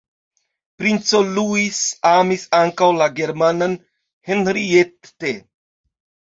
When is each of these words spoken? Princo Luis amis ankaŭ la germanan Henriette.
Princo 0.81 1.21
Luis 1.35 1.81
amis 2.13 2.47
ankaŭ 2.61 2.89
la 3.03 3.11
germanan 3.21 3.79
Henriette. 4.33 5.39